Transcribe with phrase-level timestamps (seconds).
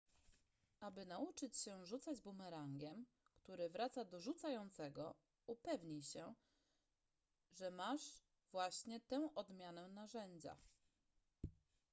[0.81, 3.05] aby nauczyć się rzucać bumerangiem
[3.35, 5.15] który wraca do rzucającego
[5.47, 6.33] upewnij się
[7.51, 10.55] że masz właśnie tę odmianę narzędzia